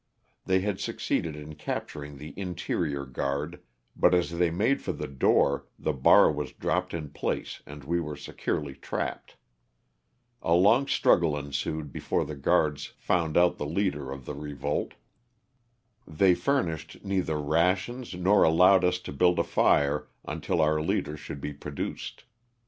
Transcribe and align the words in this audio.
They 0.45 0.61
had 0.61 0.79
succeeded 0.79 1.35
in 1.35 1.53
capturing 1.53 2.17
the 2.17 2.33
interior 2.35 3.05
guard, 3.05 3.61
but 3.95 4.15
as 4.15 4.31
they 4.39 4.49
made 4.49 4.81
for 4.81 4.93
the 4.93 5.07
door 5.07 5.67
the 5.77 5.93
bar 5.93 6.31
was 6.31 6.53
dropped 6.53 6.95
in 6.95 7.09
place 7.11 7.61
and 7.67 7.83
we 7.83 7.99
were 7.99 8.15
securely 8.15 8.73
trapped. 8.73 9.35
A 10.41 10.55
long 10.55 10.87
struggle 10.87 11.37
en 11.37 11.51
sued 11.53 11.91
before 11.91 12.25
the 12.25 12.33
guards 12.35 12.93
found 12.97 13.37
out 13.37 13.59
the 13.59 13.67
leader 13.67 14.09
of 14.11 14.25
the 14.25 14.33
re 14.33 14.53
volt. 14.53 14.95
They 16.07 16.33
furnished 16.33 17.05
neither 17.05 17.37
rations 17.39 18.15
nor 18.15 18.41
allowed 18.41 18.83
us 18.83 18.97
to 19.01 19.13
build 19.13 19.37
a 19.37 19.43
fire 19.43 20.07
until 20.25 20.61
our 20.61 20.81
leader 20.81 21.15
should 21.15 21.39
be 21.39 21.53
produced. 21.53 22.23